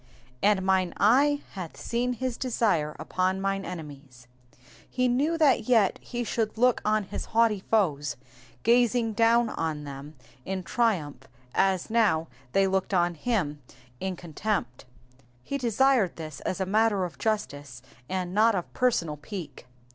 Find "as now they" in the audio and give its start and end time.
11.53-12.65